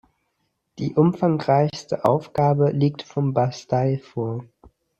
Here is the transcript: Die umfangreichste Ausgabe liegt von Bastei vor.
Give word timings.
Die 0.79 0.95
umfangreichste 0.95 2.05
Ausgabe 2.05 2.71
liegt 2.71 3.03
von 3.03 3.35
Bastei 3.35 3.99
vor. 3.99 4.43